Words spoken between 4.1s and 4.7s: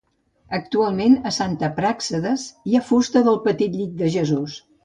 Jesús.